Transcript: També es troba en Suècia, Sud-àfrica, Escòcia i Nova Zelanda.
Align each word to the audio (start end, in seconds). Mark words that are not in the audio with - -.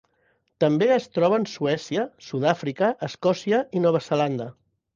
També 0.63 0.87
es 0.95 1.03
troba 1.17 1.37
en 1.41 1.45
Suècia, 1.51 2.05
Sud-àfrica, 2.29 2.89
Escòcia 3.11 3.63
i 3.79 3.83
Nova 3.87 4.05
Zelanda. 4.11 4.53